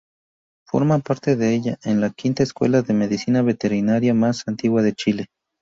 [0.65, 5.27] Forma parte de ella la quinta Escuela de Medicina Veterinaria más antigua de Chile.